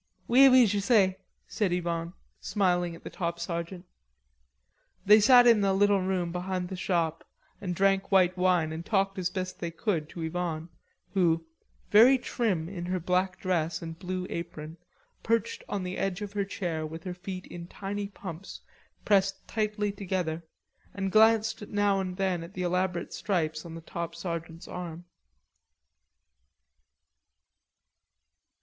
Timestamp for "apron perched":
14.31-15.63